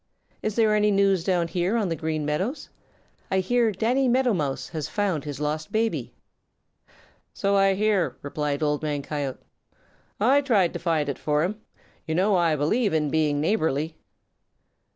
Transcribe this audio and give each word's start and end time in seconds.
Is 0.41 0.55
there 0.55 0.73
any 0.73 0.89
news 0.89 1.23
down 1.23 1.47
here 1.47 1.77
on 1.77 1.89
the 1.89 1.95
Green 1.95 2.25
Meadows? 2.25 2.69
I 3.29 3.37
hear 3.37 3.71
Danny 3.71 4.07
Meadow 4.07 4.33
Mouse 4.33 4.69
has 4.69 4.87
found 4.87 5.23
his 5.25 5.39
lost 5.39 5.71
baby." 5.71 6.15
"So 7.35 7.55
I 7.55 7.75
hear," 7.75 8.17
replied 8.23 8.63
Old 8.63 8.81
Man 8.81 9.03
Coyote. 9.03 9.37
"I 10.19 10.41
tried 10.41 10.73
to 10.73 10.79
find 10.79 11.07
it 11.07 11.19
for 11.19 11.43
him. 11.43 11.61
You 12.07 12.15
know 12.15 12.35
I 12.35 12.55
believe 12.55 12.95
in 12.95 13.11
being 13.11 13.39
neighborly." 13.39 13.95